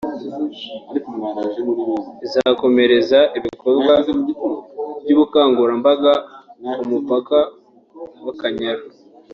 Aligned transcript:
izakomereza 2.25 3.19
ibikorwa 3.37 3.93
by’ubukangurambaga 5.01 6.13
ku 6.77 6.83
mupaka 6.91 7.37
w’Akanyaru 8.25 8.85